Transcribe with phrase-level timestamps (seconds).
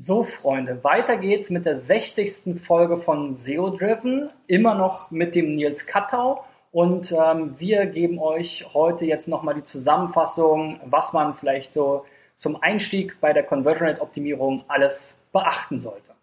[0.00, 2.62] So, Freunde, weiter geht's mit der 60.
[2.62, 6.44] Folge von SEO Driven, immer noch mit dem Nils Kattau.
[6.70, 12.04] Und ähm, wir geben euch heute jetzt nochmal die Zusammenfassung, was man vielleicht so
[12.36, 16.14] zum Einstieg bei der Conversion Rate Optimierung alles beachten sollte.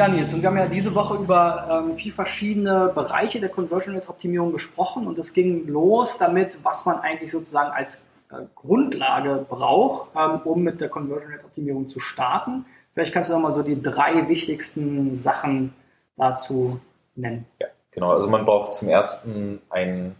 [0.00, 3.94] Ja, Nils, und wir haben ja diese Woche über ähm, vier verschiedene Bereiche der Conversion
[3.94, 9.44] Rate Optimierung gesprochen und es ging los damit, was man eigentlich sozusagen als äh, Grundlage
[9.46, 12.64] braucht, ähm, um mit der Conversion Rate Optimierung zu starten.
[12.94, 15.74] Vielleicht kannst du noch mal so die drei wichtigsten Sachen
[16.16, 16.80] dazu
[17.14, 17.44] nennen.
[17.60, 18.12] Ja, genau.
[18.12, 20.16] Also man braucht zum ersten ein,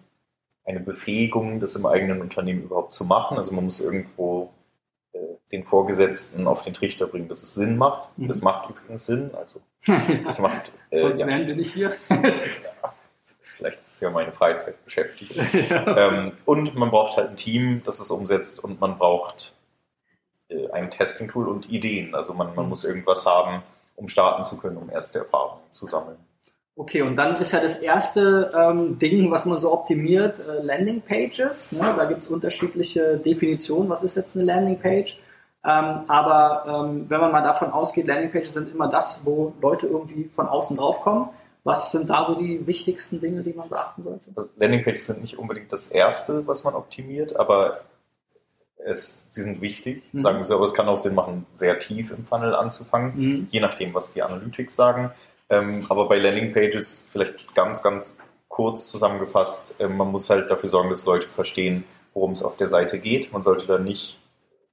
[0.66, 3.38] eine Befähigung, das im eigenen Unternehmen überhaupt zu machen.
[3.38, 4.50] Also man muss irgendwo
[5.52, 8.08] den Vorgesetzten auf den Trichter bringen, dass es Sinn macht.
[8.16, 8.28] Mhm.
[8.28, 9.30] Das macht übrigens Sinn.
[9.34, 9.60] Also
[10.24, 11.26] das macht, äh, Sonst ja.
[11.26, 11.92] wären wir nicht hier.
[12.10, 12.94] ja,
[13.40, 15.36] vielleicht ist es ja meine Freizeitbeschäftigung.
[15.70, 16.08] ja.
[16.08, 19.54] ähm, und man braucht halt ein Team, das es umsetzt und man braucht
[20.48, 22.14] äh, ein Testing-Tool und Ideen.
[22.14, 22.68] Also man, man mhm.
[22.70, 23.62] muss irgendwas haben,
[23.96, 26.16] um starten zu können, um erste Erfahrungen zu sammeln.
[26.76, 31.02] Okay, und dann ist ja das erste ähm, Ding, was man so optimiert, äh, Landing
[31.02, 31.72] Pages.
[31.72, 31.80] Ne?
[31.94, 33.90] Da gibt es unterschiedliche Definitionen.
[33.90, 35.18] Was ist jetzt eine Landing Page?
[35.62, 39.86] Ähm, aber ähm, wenn man mal davon ausgeht, Landing Pages sind immer das, wo Leute
[39.86, 41.28] irgendwie von außen draufkommen.
[41.64, 44.30] Was sind da so die wichtigsten Dinge, die man beachten sollte?
[44.34, 47.82] Also Landing Pages sind nicht unbedingt das erste, was man optimiert, aber
[48.84, 50.20] es, sie sind wichtig, mhm.
[50.20, 53.48] sagen wir so, aber es kann auch Sinn machen, sehr tief im Funnel anzufangen, mhm.
[53.50, 55.10] je nachdem, was die Analytics sagen.
[55.50, 58.16] Ähm, aber bei Landing Pages vielleicht ganz, ganz
[58.48, 62.68] kurz zusammengefasst, äh, man muss halt dafür sorgen, dass Leute verstehen, worum es auf der
[62.68, 63.32] Seite geht.
[63.32, 64.19] Man sollte da nicht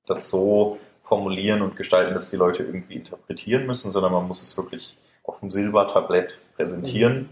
[0.08, 4.58] das so formulieren und gestalten, dass die Leute irgendwie interpretieren müssen, sondern man muss es
[4.58, 7.30] wirklich auf dem Silbertablett präsentieren mhm.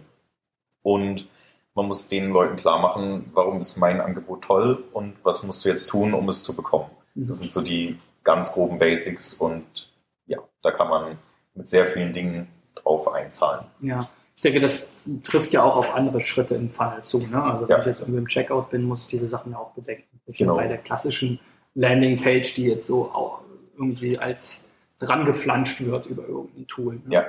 [0.84, 1.28] und
[1.74, 5.70] man muss den Leuten klar machen, warum ist mein Angebot toll und was musst du
[5.70, 6.90] jetzt tun, um es zu bekommen.
[7.16, 7.28] Mhm.
[7.28, 9.92] Das sind so die ganz groben Basics und
[10.26, 11.18] ja, da kann man
[11.54, 13.66] mit sehr vielen Dingen drauf einzahlen.
[13.82, 17.20] Ja, ich denke, das trifft ja auch auf andere Schritte im Funnel zu.
[17.20, 17.42] Ne?
[17.42, 17.80] Also wenn ja.
[17.80, 20.20] ich jetzt irgendwie im Checkout bin, muss ich diese Sachen ja auch bedenken.
[20.28, 20.56] Genau.
[20.56, 21.40] Bei der klassischen
[21.76, 23.42] Landingpage, die jetzt so auch
[23.78, 24.66] irgendwie als
[25.00, 26.96] dran geflanscht wird über irgendein Tool.
[27.06, 27.16] Ne?
[27.16, 27.26] Ja.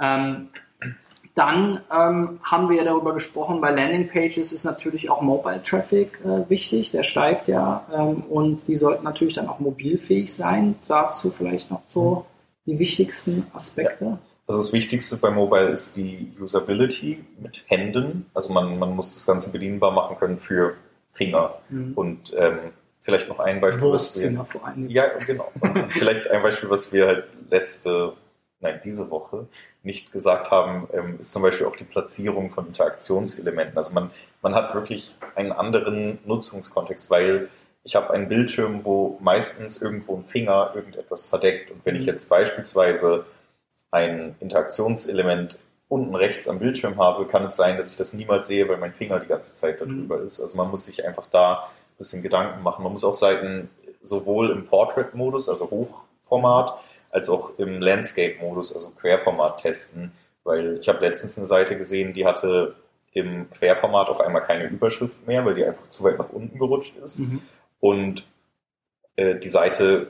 [0.00, 0.48] Ähm,
[1.34, 6.48] dann ähm, haben wir ja darüber gesprochen, bei Landingpages ist natürlich auch Mobile Traffic äh,
[6.48, 10.76] wichtig, der steigt ja ähm, und die sollten natürlich dann auch mobilfähig sein.
[10.86, 12.26] Dazu vielleicht noch so
[12.66, 12.72] mhm.
[12.72, 14.04] die wichtigsten Aspekte.
[14.04, 14.18] Ja.
[14.46, 18.26] Also das Wichtigste bei Mobile ist die Usability mit Händen.
[18.34, 20.74] Also man, man muss das Ganze bedienbar machen können für
[21.10, 21.54] Finger.
[21.70, 21.92] Mhm.
[21.94, 22.58] Und ähm,
[23.04, 23.82] vielleicht noch ein Beispiel.
[23.82, 24.88] Wurstfinger vor allem.
[24.88, 25.52] Ja, genau.
[25.60, 28.14] Und vielleicht ein Beispiel, was wir halt letzte,
[28.60, 29.46] nein, diese Woche
[29.82, 33.76] nicht gesagt haben, ähm, ist zum Beispiel auch die Platzierung von Interaktionselementen.
[33.76, 34.10] Also man,
[34.40, 37.50] man hat wirklich einen anderen Nutzungskontext, weil
[37.84, 41.70] ich habe einen Bildschirm, wo meistens irgendwo ein Finger irgendetwas verdeckt.
[41.70, 42.08] Und wenn ich mhm.
[42.08, 43.26] jetzt beispielsweise
[43.90, 48.66] ein Interaktionselement unten rechts am Bildschirm habe, kann es sein, dass ich das niemals sehe,
[48.66, 50.26] weil mein Finger die ganze Zeit darüber mhm.
[50.26, 50.40] ist.
[50.40, 51.68] Also man muss sich einfach da
[51.98, 52.82] bisschen Gedanken machen.
[52.82, 53.70] Man muss auch Seiten
[54.02, 56.74] sowohl im Portrait-Modus, also Hochformat,
[57.10, 60.12] als auch im Landscape-Modus, also Querformat testen,
[60.42, 62.74] weil ich habe letztens eine Seite gesehen, die hatte
[63.12, 66.96] im Querformat auf einmal keine Überschrift mehr, weil die einfach zu weit nach unten gerutscht
[66.98, 67.20] ist.
[67.20, 67.40] Mhm.
[67.80, 68.26] Und
[69.16, 70.08] äh, die Seite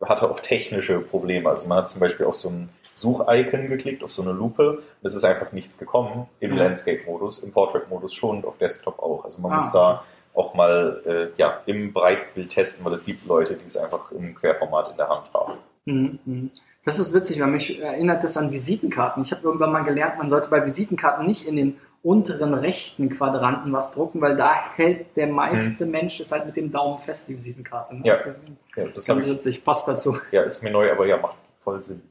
[0.00, 1.48] hatte auch technische Probleme.
[1.50, 4.82] Also man hat zum Beispiel auch so ein Such-Icon geklickt, auf so eine Lupe.
[5.02, 6.64] Es ist einfach nichts gekommen im ja.
[6.64, 9.24] Landscape-Modus, im Portrait-Modus schon und auf Desktop auch.
[9.24, 9.54] Also man ah.
[9.56, 10.04] muss da
[10.38, 14.34] auch mal äh, ja, im Breitbild testen, weil es gibt Leute, die es einfach im
[14.34, 15.54] Querformat in der Hand haben.
[15.84, 16.50] Mhm, mhm.
[16.84, 19.22] Das ist witzig, weil mich erinnert das an Visitenkarten.
[19.22, 23.72] Ich habe irgendwann mal gelernt, man sollte bei Visitenkarten nicht in den unteren rechten Quadranten
[23.72, 25.90] was drucken, weil da hält der meiste hm.
[25.90, 27.96] Mensch es halt mit dem Daumen fest, die Visitenkarte.
[27.96, 28.02] Ne?
[28.04, 28.12] Ja.
[28.12, 28.40] Das ist
[28.76, 30.18] ja, das ganz witzig, passt dazu.
[30.30, 32.02] Ja, ist mir neu, aber ja, macht voll Sinn.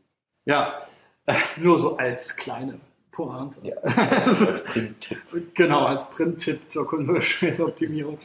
[0.46, 0.80] Ja,
[1.58, 2.80] nur so als kleine
[3.18, 3.60] Pointe.
[3.64, 5.56] Ja, als, als Print-Tipp.
[5.56, 8.20] genau, als Print-Tipp zur Conversion-Optimierung,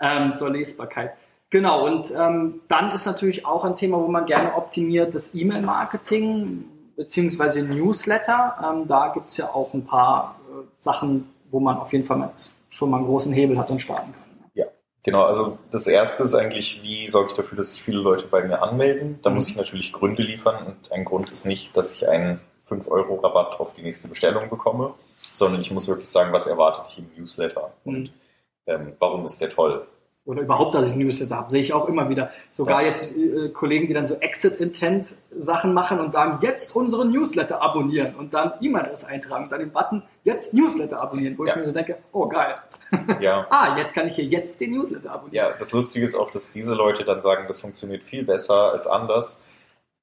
[0.00, 1.12] ähm, zur Lesbarkeit.
[1.50, 6.64] Genau, und ähm, dann ist natürlich auch ein Thema, wo man gerne optimiert, das E-Mail-Marketing
[6.96, 8.56] beziehungsweise Newsletter.
[8.62, 12.18] Ähm, da gibt es ja auch ein paar äh, Sachen, wo man auf jeden Fall
[12.18, 14.28] mit schon mal einen großen Hebel hat und starten kann.
[15.04, 18.44] Genau, also das erste ist eigentlich, wie sorge ich dafür, dass sich viele Leute bei
[18.44, 19.18] mir anmelden.
[19.22, 19.36] Da mhm.
[19.36, 23.74] muss ich natürlich Gründe liefern und ein Grund ist nicht, dass ich einen 5-Euro-Rabatt auf
[23.74, 28.02] die nächste Bestellung bekomme, sondern ich muss wirklich sagen, was erwartet ich im Newsletter und
[28.02, 28.10] mhm.
[28.66, 29.86] ähm, warum ist der toll.
[30.24, 32.30] oder überhaupt, dass ich Newsletter habe, sehe ich auch immer wieder.
[32.50, 32.88] Sogar ja.
[32.88, 38.34] jetzt äh, Kollegen, die dann so Exit-Intent-Sachen machen und sagen, jetzt unsere Newsletter abonnieren und
[38.34, 41.52] dann E-Mail-Adresse eintragen und dann den Button, jetzt Newsletter abonnieren, wo ja.
[41.52, 42.56] ich mir so denke, oh geil.
[43.20, 43.46] Ja.
[43.50, 45.50] ah, jetzt kann ich hier jetzt den Newsletter abonnieren.
[45.50, 48.86] Ja, das Lustige ist auch, dass diese Leute dann sagen, das funktioniert viel besser als
[48.86, 49.44] anders.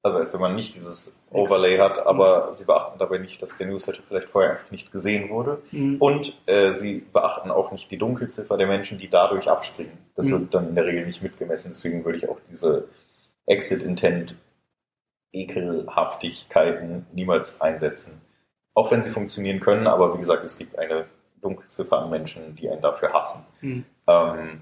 [0.06, 2.54] Also als wenn man nicht dieses Overlay hat, aber mhm.
[2.54, 5.64] sie beachten dabei nicht, dass der Newsletter vielleicht vorher einfach nicht gesehen wurde.
[5.72, 5.96] Mhm.
[5.98, 9.98] Und äh, sie beachten auch nicht die Dunkelziffer der Menschen, die dadurch abspringen.
[10.16, 10.32] Das mhm.
[10.42, 11.72] wird dann in der Regel nicht mitgemessen.
[11.72, 12.88] Deswegen würde ich auch diese
[13.48, 14.36] Exit-Intent
[15.34, 18.22] Ekelhaftigkeiten niemals einsetzen.
[18.76, 21.08] Auch wenn sie funktionieren können, aber wie gesagt, es gibt eine
[21.42, 23.48] Dunkelziffer an Menschen, die einen dafür hassen.
[23.62, 23.86] Mhm.
[24.08, 24.62] Ähm,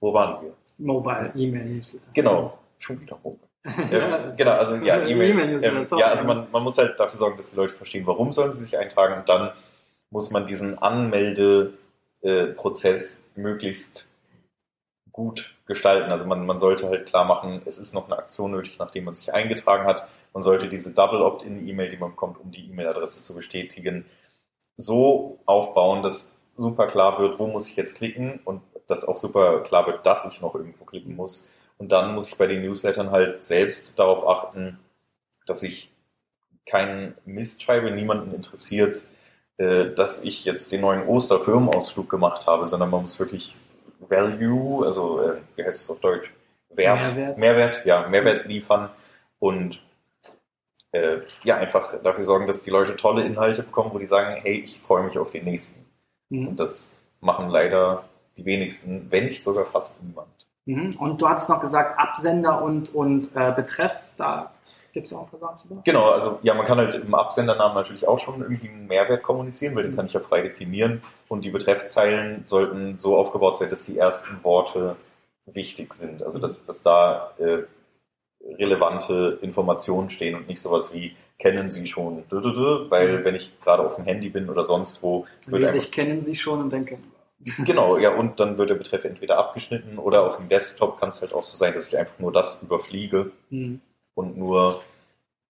[0.00, 0.52] wo waren wir?
[0.76, 2.10] Mobile, E-Mail, Newsletter.
[2.12, 3.48] Genau, schon wieder Mobile
[3.90, 5.62] ja, genau, also ja, E-Mail.
[5.62, 8.32] E ähm, ja, also man, man muss halt dafür sorgen, dass die Leute verstehen, warum
[8.32, 9.52] sollen sie sich eintragen und dann
[10.10, 14.08] muss man diesen Anmeldeprozess äh, möglichst
[15.10, 16.10] gut gestalten.
[16.10, 19.14] Also man, man sollte halt klar machen, es ist noch eine Aktion nötig, nachdem man
[19.14, 20.06] sich eingetragen hat.
[20.32, 24.04] Man sollte diese Double Opt-in-E-Mail, die man bekommt, um die E-Mail-Adresse zu bestätigen,
[24.76, 29.62] so aufbauen, dass super klar wird, wo muss ich jetzt klicken und dass auch super
[29.62, 31.48] klar wird, dass ich noch irgendwo klicken muss.
[31.78, 34.78] Und dann muss ich bei den Newslettern halt selbst darauf achten,
[35.46, 35.92] dass ich
[36.66, 38.96] keinen Mist schreibe, niemanden interessiert,
[39.58, 43.56] äh, dass ich jetzt den neuen Osterfirmenausflug gemacht habe, sondern man muss wirklich
[44.00, 46.32] Value, also äh, wie heißt es auf Deutsch?
[46.70, 48.90] Wert, Mehrwert, Mehrwert ja, Mehrwert liefern
[49.38, 49.80] und
[50.92, 54.54] äh, ja, einfach dafür sorgen, dass die Leute tolle Inhalte bekommen, wo die sagen, hey,
[54.54, 55.84] ich freue mich auf den nächsten.
[56.30, 56.48] Mhm.
[56.48, 58.04] Und das machen leider
[58.36, 60.43] die wenigsten, wenn nicht sogar fast niemand.
[60.66, 60.96] Mhm.
[60.98, 64.52] Und du hast noch gesagt, Absender und, und äh, Betreff, da
[64.92, 67.14] gibt es ja auch ein paar Sachen zu Genau, also ja, man kann halt im
[67.14, 71.02] Absendernamen natürlich auch schon irgendwie einen Mehrwert kommunizieren, weil den kann ich ja frei definieren.
[71.28, 74.96] Und die Betreffzeilen sollten so aufgebaut sein, dass die ersten Worte
[75.46, 76.22] wichtig sind.
[76.22, 77.64] Also dass, dass da äh,
[78.58, 83.24] relevante Informationen stehen und nicht sowas wie kennen Sie schon, weil mhm.
[83.24, 86.60] wenn ich gerade auf dem Handy bin oder sonst wo, würde ich kennen Sie schon
[86.60, 86.98] und denke,
[87.64, 91.20] Genau, ja, und dann wird der Betreff entweder abgeschnitten oder auf dem Desktop kann es
[91.20, 93.80] halt auch so sein, dass ich einfach nur das überfliege mhm.
[94.14, 94.82] und nur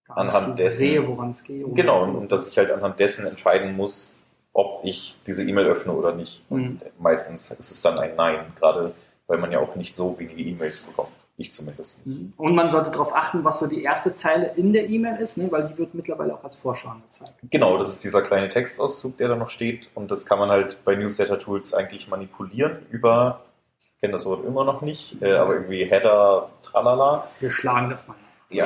[0.07, 0.77] Gar anhand dessen.
[0.77, 1.63] sehe, woran es geht.
[1.73, 4.17] Genau, und, und, dass ich halt anhand dessen entscheiden muss,
[4.53, 6.49] ob ich diese E-Mail öffne oder nicht.
[6.51, 6.81] Mhm.
[6.83, 8.93] Und meistens ist es dann ein Nein, gerade
[9.27, 11.11] weil man ja auch nicht so wenige E-Mails bekommt.
[11.37, 12.05] Ich zumindest.
[12.07, 12.33] Mhm.
[12.37, 15.51] Und man sollte darauf achten, was so die erste Zeile in der E-Mail ist, ne?
[15.51, 17.33] weil die wird mittlerweile auch als Vorschau angezeigt.
[17.49, 19.89] Genau, das ist dieser kleine Textauszug, der da noch steht.
[19.95, 23.41] Und das kann man halt bei Newsletter-Tools eigentlich manipulieren über,
[23.81, 27.27] ich kenne das Wort immer noch nicht, äh, aber irgendwie Header, tralala.
[27.41, 28.15] Wir schlagen das mal.
[28.49, 28.65] Ja,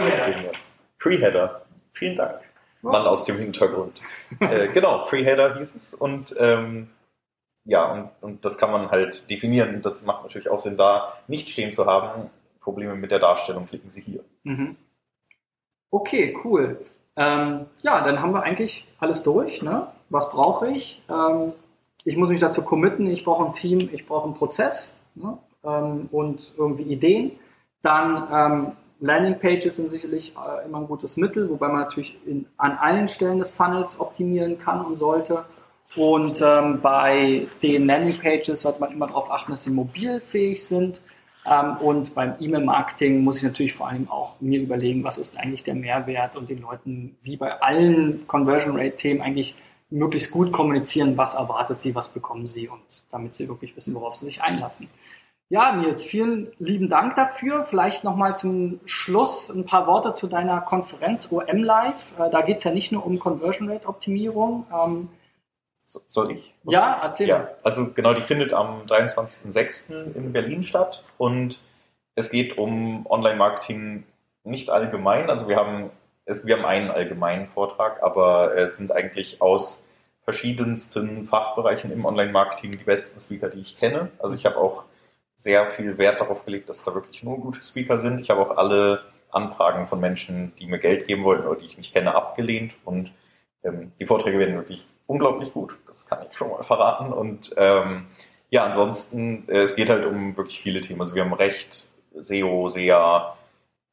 [1.00, 1.62] Pre-Header.
[1.92, 2.40] Vielen Dank.
[2.84, 2.90] Oh.
[2.90, 4.00] Mann aus dem Hintergrund.
[4.40, 5.96] äh, genau, Pre-Header hieß es.
[5.96, 6.90] Und ähm,
[7.66, 9.76] ja, und, und das kann man halt definieren.
[9.76, 13.68] Und das macht natürlich auch Sinn, da nicht stehen zu haben, Probleme mit der Darstellung,
[13.68, 14.24] klicken Sie hier.
[14.44, 14.76] Mhm.
[15.92, 16.80] Okay, cool.
[17.16, 19.62] Ähm, ja, dann haben wir eigentlich alles durch.
[19.62, 19.88] Ne?
[20.10, 21.02] Was brauche ich?
[21.10, 21.54] Ähm,
[22.06, 25.38] ich muss mich dazu committen, ich brauche ein Team, ich brauche einen Prozess ne?
[25.64, 27.32] ähm, und irgendwie Ideen.
[27.82, 28.72] Dann ähm,
[29.02, 33.40] Landingpages sind sicherlich äh, immer ein gutes Mittel, wobei man natürlich in, an allen Stellen
[33.40, 35.46] des Funnels optimieren kann und sollte.
[35.96, 41.02] Und ähm, bei den Landingpages sollte man immer darauf achten, dass sie mobilfähig sind.
[41.46, 45.64] Ähm, und beim E-Mail-Marketing muss ich natürlich vor allem auch mir überlegen, was ist eigentlich
[45.64, 49.56] der Mehrwert und den Leuten, wie bei allen Conversion Rate-Themen, eigentlich
[49.90, 54.16] möglichst gut kommunizieren, was erwartet sie, was bekommen sie und damit sie wirklich wissen, worauf
[54.16, 54.88] sie sich einlassen.
[55.52, 57.64] Ja, Nils, vielen lieben Dank dafür.
[57.64, 62.14] Vielleicht nochmal zum Schluss ein paar Worte zu deiner Konferenz OM Live.
[62.20, 64.68] Äh, da geht es ja nicht nur um Conversion Rate Optimierung.
[66.08, 66.54] Soll ich?
[66.64, 70.14] Was ja, erzähl ja, Also genau, die findet am 23.06.
[70.14, 71.60] in Berlin statt und
[72.16, 74.04] es geht um Online-Marketing
[74.44, 75.30] nicht allgemein.
[75.30, 75.90] Also wir haben,
[76.26, 79.84] es, wir haben einen allgemeinen Vortrag, aber es sind eigentlich aus
[80.24, 84.12] verschiedensten Fachbereichen im Online-Marketing die besten Speaker, die ich kenne.
[84.20, 84.86] Also ich habe auch
[85.38, 88.22] sehr viel Wert darauf gelegt, dass da wirklich nur gute Speaker sind.
[88.22, 91.78] Ich habe auch alle Anfragen von Menschen, die mir Geld geben wollten oder die ich
[91.78, 93.12] nicht kenne, abgelehnt und
[93.64, 95.76] ähm, die Vorträge werden wirklich unglaublich gut.
[95.88, 97.12] Das kann ich schon mal verraten.
[97.12, 98.06] Und ähm,
[98.50, 101.02] ja, ansonsten, äh, es geht halt um wirklich viele Themen.
[101.02, 103.36] Also wir haben Recht, SEO, SEA,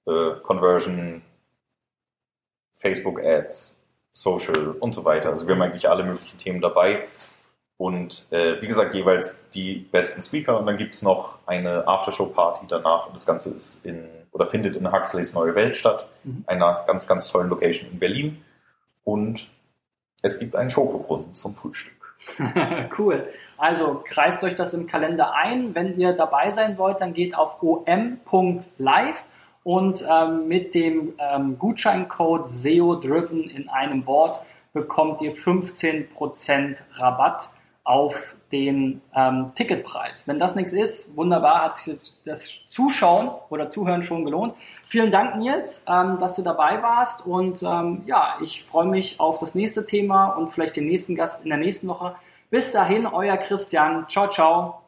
[0.07, 1.23] äh, Conversion,
[2.75, 3.75] Facebook Ads,
[4.13, 5.31] Social und so weiter.
[5.31, 7.07] Also wir haben eigentlich alle möglichen Themen dabei.
[7.79, 10.59] Und äh, wie gesagt, jeweils die besten Speaker.
[10.59, 13.07] Und dann gibt's noch eine Aftershow-Party danach.
[13.07, 16.45] Und das Ganze ist in oder findet in Huxleys Neue Welt statt, mhm.
[16.47, 18.45] einer ganz, ganz tollen Location in Berlin.
[19.03, 19.49] Und
[20.27, 21.95] es gibt einen Schokobrunnen zum Frühstück.
[22.99, 23.29] cool.
[23.57, 25.75] Also kreist euch das im Kalender ein.
[25.75, 29.27] Wenn ihr dabei sein wollt, dann geht auf om.live
[29.63, 34.41] und ähm, mit dem ähm, Gutscheincode SEO-Driven in einem Wort
[34.73, 37.49] bekommt ihr 15% Rabatt
[37.87, 40.27] auf den ähm, Ticketpreis.
[40.27, 44.55] Wenn das nichts ist, wunderbar, hat sich das Zuschauen oder Zuhören schon gelohnt.
[44.85, 49.39] Vielen Dank, Nils, ähm, dass du dabei warst und ähm, ja, ich freue mich auf
[49.39, 52.17] das nächste Thema und vielleicht den nächsten Gast in der nächsten Woche.
[52.51, 54.07] Bis dahin, euer Christian.
[54.09, 54.86] Ciao, ciao.